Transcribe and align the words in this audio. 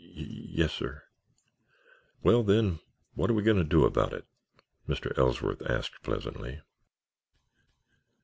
"Ye 0.15 0.47
yes, 0.51 0.73
sir." 0.73 1.03
"Well, 2.23 2.41
then, 2.41 2.79
what 3.13 3.29
are 3.29 3.35
we 3.35 3.43
going 3.43 3.57
to 3.59 3.63
do 3.63 3.85
about 3.85 4.13
it?" 4.13 4.25
Mr. 4.89 5.15
Ellsworth 5.15 5.61
asked 5.61 6.01
pleasantly. 6.01 6.59